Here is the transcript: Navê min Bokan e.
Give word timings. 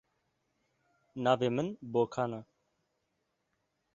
Navê 1.23 1.49
min 1.55 1.67
Bokan 1.93 2.31
e. 2.39 2.41